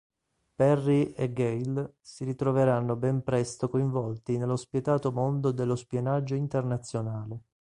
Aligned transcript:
Perry 0.55 1.13
e 1.13 1.31
Gail 1.31 1.93
si 2.01 2.23
ritroveranno 2.23 2.95
ben 2.95 3.21
presto 3.21 3.69
coinvolti 3.69 4.39
nello 4.39 4.55
spietato 4.55 5.11
mondo 5.11 5.51
dello 5.51 5.75
spionaggio 5.75 6.33
internazionale. 6.33 7.41